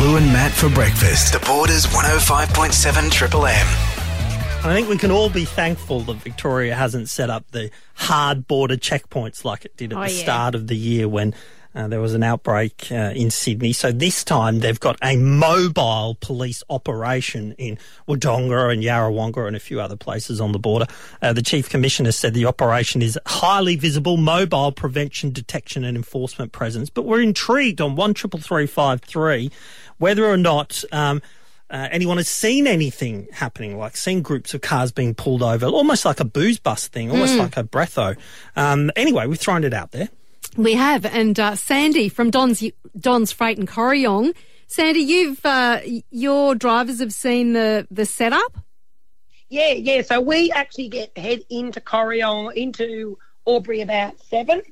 [0.00, 1.34] Lou and Matt for breakfast.
[1.34, 3.66] The Borders 105.7 Triple M.
[4.62, 8.76] I think we can all be thankful that Victoria hasn't set up the hard border
[8.76, 10.22] checkpoints like it did at Oh, the yeah.
[10.22, 11.34] start of the year when
[11.74, 13.72] uh, there was an outbreak uh, in Sydney.
[13.72, 17.78] So this time they've got a mobile police operation in
[18.08, 20.86] Wodonga and Yarrawonga and a few other places on the border.
[21.22, 26.52] Uh, the Chief Commissioner said the operation is highly visible, mobile prevention, detection and enforcement
[26.52, 26.90] presence.
[26.90, 29.50] But we're intrigued on 133353
[29.98, 30.82] whether or not...
[30.92, 31.22] Um,
[31.72, 36.04] uh, anyone has seen anything happening, like seen groups of cars being pulled over, almost
[36.04, 38.16] like a booze bust thing, almost like a breatho.
[38.56, 40.08] Um, anyway, we've thrown it out there.
[40.56, 42.62] We have, and uh, Sandy from Don's
[42.98, 44.34] Don's Freight and Corryong.
[44.66, 48.58] Sandy, you've uh, your drivers have seen the the setup.
[49.48, 50.02] Yeah, yeah.
[50.02, 54.62] So we actually get head into Corryong, into Albury about seven.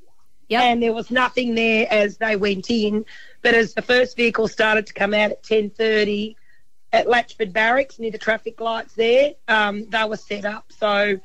[0.48, 0.62] Yep.
[0.62, 3.04] And there was nothing there as they went in.
[3.42, 6.36] But as the first vehicle started to come out at ten thirty
[6.92, 10.72] at Latchford Barracks near the traffic lights there, um, they were set up.
[10.78, 11.20] So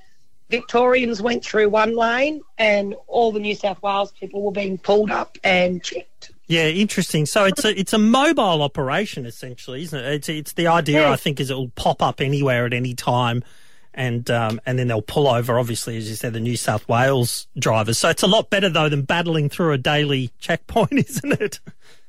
[0.54, 5.10] Victorians went through one lane and all the New South Wales people were being pulled
[5.10, 6.32] up and checked.
[6.46, 7.26] Yeah, interesting.
[7.26, 10.14] So it's a it's a mobile operation essentially, isn't it?
[10.14, 11.12] It's it's the idea Yeah.
[11.12, 13.44] I think is it will pop up anywhere at any time,
[13.96, 15.58] and um, and then they'll pull over.
[15.58, 17.98] Obviously, as you said, the New South Wales drivers.
[17.98, 21.60] So it's a lot better though than battling through a daily checkpoint, isn't it?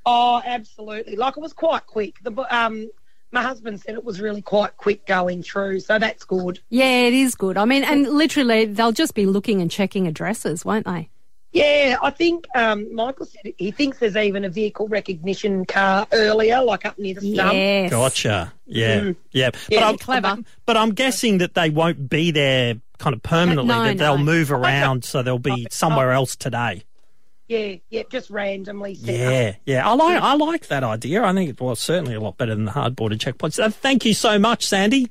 [0.04, 1.16] Oh, absolutely.
[1.16, 2.16] Like it was quite quick.
[2.22, 2.90] The um,
[3.34, 6.60] my husband said it was really quite quick going through, so that's good.
[6.70, 7.58] Yeah, it is good.
[7.58, 11.10] I mean, and literally they'll just be looking and checking addresses, won't they?
[11.52, 16.62] Yeah, I think um, Michael said he thinks there's even a vehicle recognition car earlier,
[16.62, 17.52] like up near the stump.
[17.52, 17.90] Yes.
[17.90, 18.52] Gotcha.
[18.66, 19.50] Yeah, yeah.
[19.50, 20.38] But Yeah, I'm, clever.
[20.66, 23.68] But I'm guessing that they won't be there kind of permanently.
[23.68, 26.84] No, that they'll move around, so they'll be somewhere else today.
[27.46, 29.20] Yeah, yeah, just randomly set up.
[29.20, 29.88] Yeah, yeah.
[29.88, 31.22] I like I like that idea.
[31.22, 33.62] I think it was certainly a lot better than the hard border checkpoints.
[33.62, 35.10] Uh, thank you so much, Sandy.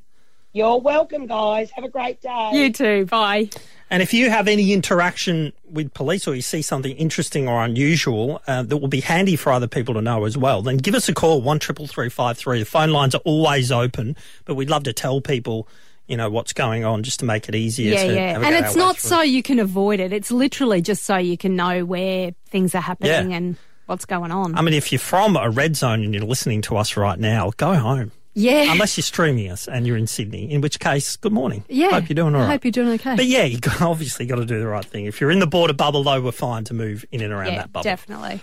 [0.52, 1.72] You're welcome, guys.
[1.72, 2.52] Have a great day.
[2.54, 3.06] You too.
[3.06, 3.50] Bye.
[3.89, 8.42] And if you have any interaction with police or you see something interesting or unusual
[8.48, 11.10] uh, that will be handy for other people to know as well, then give us
[11.10, 12.60] a call one triple three five three.
[12.60, 14.15] The phone lines are always open,
[14.45, 15.67] but we'd love to tell people,
[16.08, 17.93] you know, what's going on just to make it easier.
[17.93, 18.41] Yeah, yeah.
[18.41, 20.11] And it's not so you can avoid it.
[20.14, 23.37] It's literally just so you can know where things are happening Yeah.
[23.37, 23.55] and
[23.86, 24.55] what's going on.
[24.58, 27.52] I mean, if you're from a red zone and you're listening to us right now,
[27.58, 28.11] go home.
[28.33, 28.71] yeah.
[28.71, 31.64] Unless you're streaming us and you're in Sydney, in which case, good morning.
[31.69, 31.91] yeah.
[31.91, 33.15] Hope you're doing all I hope you're doing okay.
[33.15, 35.05] But yeah, you obviously got to do the right thing.
[35.05, 37.59] If you're in the border bubble, though, we're fine to move in and around yeah,
[37.59, 37.83] that bubble.
[37.83, 38.41] definitely.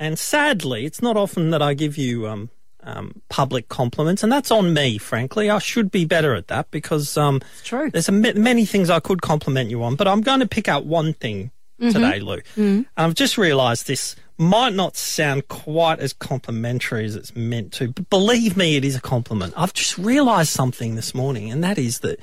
[0.00, 2.50] And sadly, it's not often that I give you um,
[2.86, 5.50] um, public compliments, and that's on me, frankly.
[5.50, 7.90] I should be better at that because um, true.
[7.90, 10.86] there's a, many things I could compliment you on, but I'm going to pick out
[10.86, 11.92] one thing Mm-hmm.
[11.92, 12.38] today, Lou.
[12.56, 17.88] And I've just realised this might not sound quite as complimentary as it's meant to,
[17.88, 19.52] but believe me, it is a compliment.
[19.58, 22.18] I've just realised something this morning, and that is that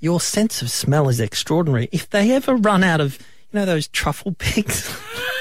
[0.00, 1.88] your sense of smell is extraordinary.
[1.92, 3.18] If they ever run out of,
[3.52, 4.92] you know, those truffle pigs.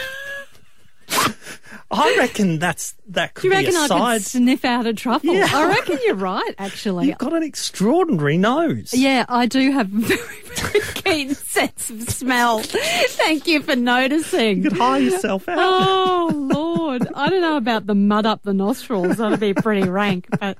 [1.95, 4.13] I reckon that's that could Do you be reckon a I side.
[4.17, 5.33] could sniff out a truffle?
[5.33, 5.47] Yeah.
[5.51, 7.07] I reckon you're right, actually.
[7.07, 8.93] You've got an extraordinary nose.
[8.93, 12.59] Yeah, I do have a very, very keen sense of smell.
[12.63, 14.63] Thank you for noticing.
[14.63, 15.57] You could hire yourself out.
[15.59, 19.17] Oh Lord, I don't know about the mud up the nostrils.
[19.17, 20.27] That'd be pretty rank.
[20.39, 20.57] But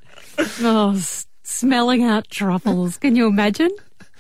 [0.62, 2.97] oh, s- smelling out truffles.
[2.97, 3.72] Can you imagine?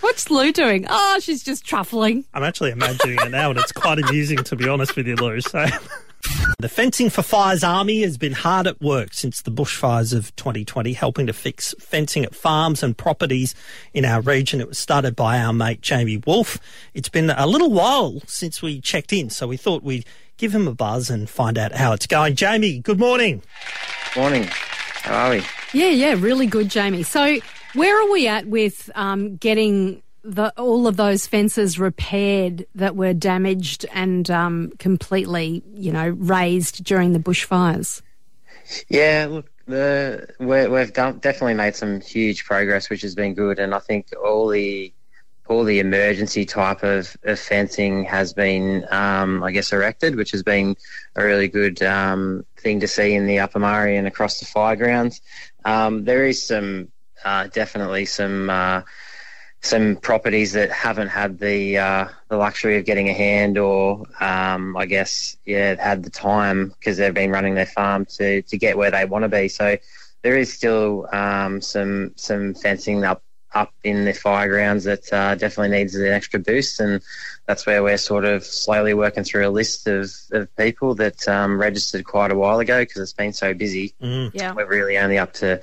[0.01, 0.85] What's Lou doing?
[0.89, 2.25] Oh, she's just truffling.
[2.33, 5.39] I'm actually imagining it now, and it's quite amusing to be honest with you, Lou.
[5.41, 5.65] So.
[6.57, 10.93] The Fencing for Fires Army has been hard at work since the bushfires of 2020,
[10.93, 13.53] helping to fix fencing at farms and properties
[13.93, 14.61] in our region.
[14.61, 16.57] It was started by our mate Jamie Wolf.
[16.93, 20.05] It's been a little while since we checked in, so we thought we'd
[20.37, 22.35] give him a buzz and find out how it's going.
[22.35, 23.41] Jamie, good morning.
[24.15, 24.47] Morning.
[24.47, 25.43] How are we?
[25.73, 27.03] Yeah, yeah, really good, Jamie.
[27.03, 27.37] So,
[27.73, 33.13] where are we at with um, getting the all of those fences repaired that were
[33.13, 38.01] damaged and um, completely, you know, razed during the bushfires?
[38.89, 43.59] Yeah, look, the we're, we've done, definitely made some huge progress, which has been good,
[43.59, 44.91] and I think all the
[45.47, 50.41] all the emergency type of, of fencing has been, um, I guess, erected, which has
[50.41, 50.75] been
[51.15, 54.75] a really good um, thing to see in the Upper Murray and across the fire
[54.75, 55.21] grounds.
[55.63, 56.87] Um, there is some
[57.23, 58.49] uh, definitely some.
[58.49, 58.81] Uh,
[59.61, 64.77] some properties that haven't had the uh, the luxury of getting a hand, or um,
[64.77, 68.77] I guess yeah, had the time because they've been running their farm to, to get
[68.77, 69.47] where they want to be.
[69.47, 69.77] So
[70.21, 73.24] there is still um, some some fencing up
[73.55, 77.01] up in the fire grounds that uh, definitely needs an extra boost, and
[77.47, 81.59] that's where we're sort of slowly working through a list of, of people that um,
[81.59, 83.93] registered quite a while ago because it's been so busy.
[83.99, 84.53] Yeah.
[84.53, 85.61] We're really only up to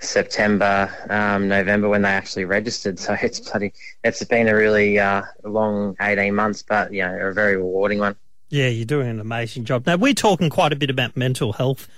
[0.00, 2.98] September, um, November when they actually registered.
[2.98, 3.72] So it's bloody,
[4.04, 8.16] it's been a really uh, long 18 months, but you know, a very rewarding one.
[8.50, 9.86] Yeah, you're doing an amazing job.
[9.86, 11.88] Now, we're talking quite a bit about mental health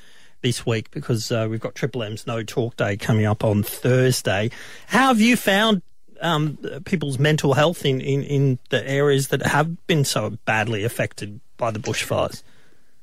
[0.43, 4.51] this week because uh, we've got Triple M's No Talk Day coming up on Thursday.
[4.89, 5.83] How have you found
[6.21, 11.41] um, people's mental health in, in, in the areas that have been so badly affected
[11.57, 12.43] by the bushfires?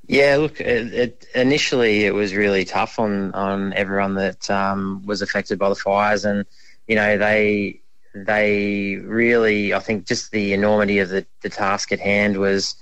[0.07, 5.21] Yeah, look, it, it, initially it was really tough on, on everyone that um, was
[5.21, 6.45] affected by the fires, and
[6.87, 7.81] you know they
[8.15, 12.75] they really, I think, just the enormity of the, the task at hand was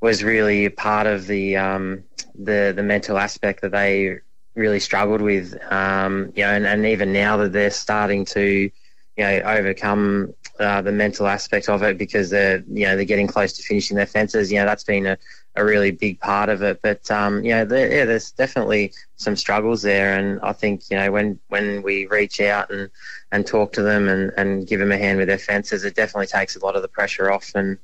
[0.00, 2.04] was really part of the um,
[2.34, 4.18] the the mental aspect that they
[4.54, 5.54] really struggled with.
[5.70, 8.70] Um, you know, and, and even now that they're starting to
[9.16, 13.26] you know overcome uh, the mental aspect of it because they're you know they're getting
[13.26, 14.50] close to finishing their fences.
[14.50, 15.18] You know, that's been a,
[15.54, 16.80] a really big part of it.
[16.82, 20.96] But um, you know, there, yeah, there's definitely some struggles there, and I think you
[20.96, 22.90] know when when we reach out and
[23.32, 26.26] and talk to them and and give them a hand with their fences, it definitely
[26.26, 27.78] takes a lot of the pressure off and.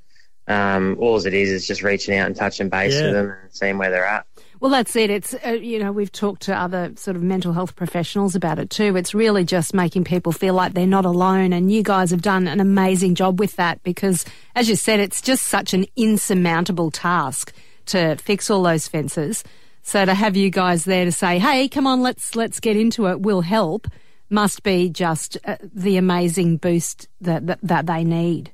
[0.49, 3.05] Um, all it is is just reaching out and touching base Yeah.
[3.05, 4.27] with them and seeing where they're at.
[4.59, 5.11] Well, that's it.
[5.11, 8.71] It's, uh, you know, we've talked to other sort of mental health professionals about it
[8.71, 8.97] too.
[8.97, 11.53] It's really just making people feel like they're not alone.
[11.53, 14.25] And you guys have done an amazing job with that because,
[14.55, 17.53] as you said, it's just such an insurmountable task
[17.87, 19.43] to fix all those fences.
[19.83, 23.09] So to have you guys there to say, hey, come on, let's, let's get into
[23.09, 23.89] it, will help,
[24.31, 28.53] must be just uh, the amazing boost that, that, that they need.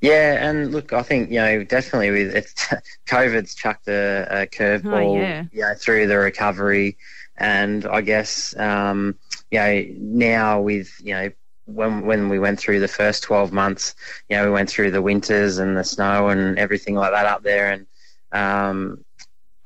[0.00, 2.54] Yeah, and look, I think you know definitely with it's
[3.06, 5.44] COVID's chucked a, a curveball, Oh, yeah.
[5.52, 6.98] you know, through the recovery,
[7.36, 9.18] and I guess um,
[9.50, 11.30] you know now with you know
[11.64, 13.94] when when we went through the first twelve months,
[14.28, 17.42] you know we went through the winters and the snow and everything like that up
[17.42, 17.86] there, and
[18.32, 19.04] um,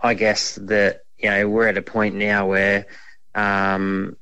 [0.01, 2.87] I guess that you know we're at a point now where
[3.35, 4.17] um,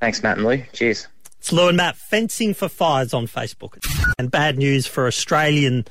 [0.00, 0.62] Thanks, Matt and Lou.
[0.72, 1.06] Cheers.
[1.38, 3.78] It's Lou and Matt fencing for fires on Facebook.
[4.18, 5.86] And bad news for Australian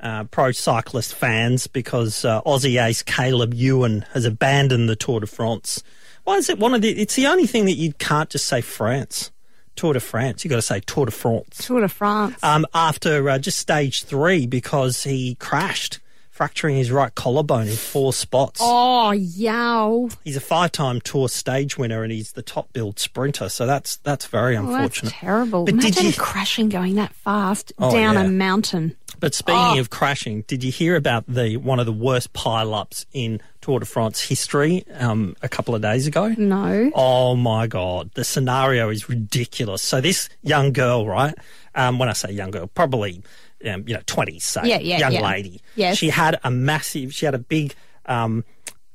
[0.00, 5.26] uh, pro cyclist fans because uh, Aussie ace Caleb Ewan has abandoned the Tour de
[5.26, 5.82] France.
[6.24, 6.90] Why is it one of the?
[6.90, 9.30] It's the only thing that you can't just say France.
[9.76, 10.44] Tour de France.
[10.44, 11.66] You've got to say Tour de France.
[11.66, 12.36] Tour de France.
[12.42, 16.00] Um, after uh, just stage three because he crashed,
[16.40, 18.60] fracturing his right collarbone in four spots.
[18.64, 20.08] oh, yow.
[20.24, 23.50] He's a five-time Tour stage winner and he's the top-billed sprinter.
[23.50, 25.12] So that's that's very that's unfortunate.
[25.12, 25.66] terrible.
[25.66, 28.22] But did Imagine you- crashing going that fast Oh, down yeah.
[28.22, 28.96] a mountain.
[29.18, 29.80] But speaking Oh.
[29.80, 33.84] of crashing, did you hear about the one of the worst pile-ups in Tour de
[33.84, 36.34] France history um, a couple of days ago?
[36.38, 36.90] No.
[36.94, 39.82] Oh my God, the scenario is ridiculous.
[39.82, 41.34] So this young girl, right?
[41.74, 43.22] Um, when I say young girl, probably
[43.66, 45.20] um, you know twenties, say Yeah, yeah, young yeah.
[45.22, 45.62] lady.
[45.74, 45.96] Yes.
[45.96, 47.74] she had a massive, she had a big
[48.06, 48.44] um,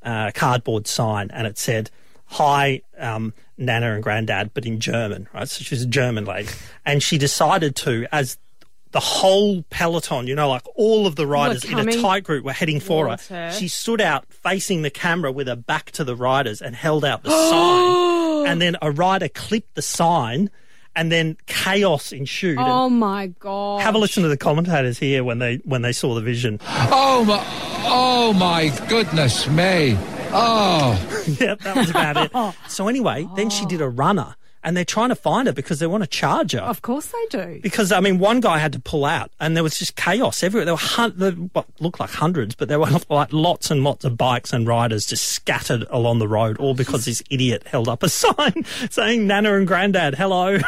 [0.02, 1.90] uh, cardboard sign, and it said.
[2.28, 5.48] Hi, um, Nana and Granddad, but in German, right?
[5.48, 6.48] So she's a German lady.
[6.84, 8.36] And she decided to, as
[8.92, 12.52] the whole peloton, you know, like all of the riders in a tight group were
[12.52, 13.16] heading for her.
[13.28, 13.52] her.
[13.52, 17.22] She stood out facing the camera with her back to the riders and held out
[17.22, 18.06] the sign.
[18.46, 20.50] And then a rider clipped the sign
[20.96, 22.58] and then chaos ensued.
[22.58, 23.82] Oh, my God.
[23.82, 26.58] have a listen to the commentators here when they when they saw the vision.
[26.66, 27.44] Oh my,
[27.86, 29.96] oh my goodness me.
[30.32, 30.98] Oh.
[31.40, 32.56] yep, that was about it.
[32.68, 34.34] So anyway, then she did a runner
[34.66, 36.58] and they're trying to find her because they want to charge her.
[36.58, 37.60] Of course they do.
[37.62, 40.64] Because I mean, one guy had to pull out, and there was just chaos everywhere.
[40.64, 44.04] There were hun- there, what looked like hundreds, but there were like lots and lots
[44.04, 48.02] of bikes and riders just scattered along the road, all because this idiot held up
[48.02, 50.58] a sign saying "Nana and Granddad, hello."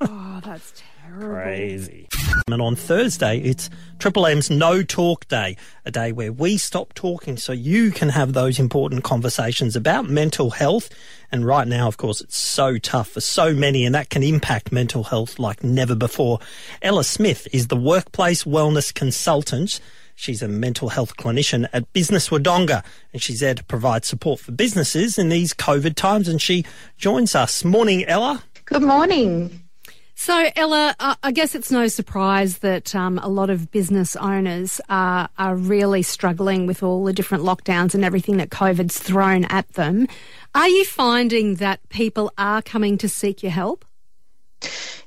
[0.00, 0.88] Oh, that's terrible.
[1.18, 2.08] Crazy.
[2.50, 7.36] And on Thursday, it's Triple M's No Talk Day, a day where we stop talking
[7.36, 10.88] so you can have those important conversations about mental health.
[11.30, 14.72] And right now, of course, it's so tough for so many, and that can impact
[14.72, 16.38] mental health like never before.
[16.80, 19.78] Ella Smith is the workplace wellness consultant.
[20.14, 22.82] She's a mental health clinician at Business Wodonga,
[23.12, 26.28] and she's there to provide support for businesses in these COVID times.
[26.28, 26.64] And she
[26.96, 27.62] joins us.
[27.62, 28.42] Morning, Ella.
[28.64, 29.67] Good morning.
[30.20, 35.28] So, Ella, I guess it's no surprise that um, a lot of business owners are,
[35.38, 40.08] are really struggling with all the different lockdowns and everything that COVID's thrown at them.
[40.56, 43.84] Are you finding that people are coming to seek your help?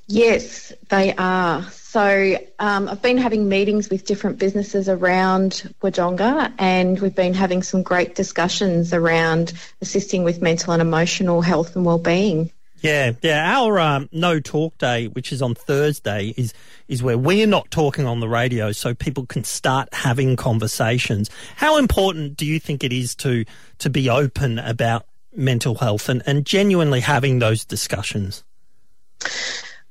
[0.07, 1.63] Yes, they are.
[1.69, 7.63] So um, I've been having meetings with different businesses around Wodonga, and we've been having
[7.63, 9.51] some great discussions around
[9.81, 12.49] assisting with mental and emotional health and well-being.
[12.81, 13.59] Yeah, yeah.
[13.59, 16.53] Our um, no talk day, which is on Thursday, is
[16.87, 21.29] is where we're not talking on the radio, so people can start having conversations.
[21.55, 23.45] How important do you think it is to
[23.79, 28.43] to be open about mental health and, and genuinely having those discussions?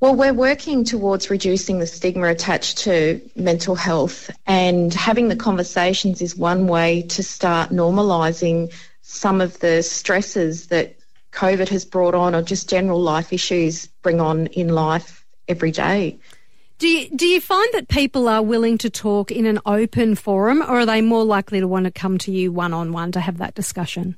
[0.01, 6.21] Well, we're working towards reducing the stigma attached to mental health, and having the conversations
[6.21, 10.97] is one way to start normalising some of the stresses that
[11.33, 16.19] COVID has brought on, or just general life issues bring on in life every day.
[16.79, 20.63] Do you, do you find that people are willing to talk in an open forum,
[20.63, 23.21] or are they more likely to want to come to you one on one to
[23.21, 24.17] have that discussion?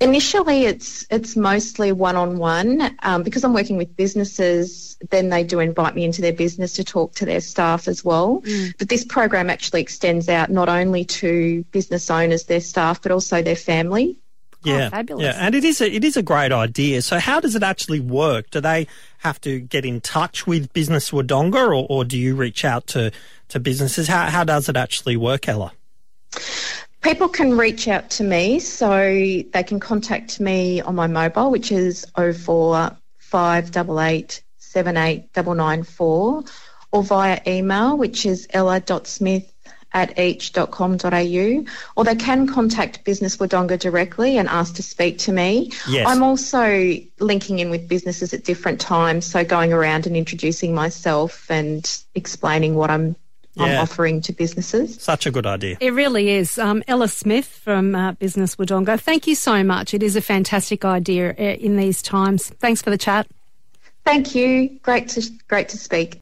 [0.00, 4.96] Initially, it's it's mostly one on one because I'm working with businesses.
[5.10, 8.40] Then they do invite me into their business to talk to their staff as well.
[8.42, 8.74] Mm.
[8.78, 13.42] But this program actually extends out not only to business owners, their staff, but also
[13.42, 14.20] their family.
[14.66, 15.22] Oh, yeah, Oh, fabulous.
[15.24, 17.00] yeah, and it is a, it is a great idea.
[17.02, 18.50] So, how does it actually work?
[18.50, 18.86] Do they
[19.18, 23.12] have to get in touch with Business Wodonga, or, or do you reach out to
[23.48, 24.08] to businesses?
[24.08, 25.72] How how does it actually work, Ella?
[27.02, 31.70] People can reach out to me, so they can contact me on my mobile, which
[31.70, 36.44] is 04 588 78994,
[36.92, 39.52] or via email, which is ella.smith
[39.94, 41.64] at each.com.au,
[41.96, 45.72] or they can contact Business Wodonga directly and ask to speak to me.
[45.88, 46.06] Yes.
[46.06, 51.50] I'm also linking in with businesses at different times, so going around and introducing myself
[51.50, 53.16] and explaining what I'm,
[53.56, 53.80] I'm Yeah.
[53.82, 55.00] offering to businesses.
[55.00, 55.76] Such a good idea.
[55.80, 56.58] It really is.
[56.58, 59.94] Um, Ella Smith from uh, Business Wodonga, thank you so much.
[59.94, 62.50] It is a fantastic idea uh, in these times.
[62.60, 63.26] Thanks for the chat.
[64.04, 64.70] Thank you.
[64.82, 66.16] Great to great to speak.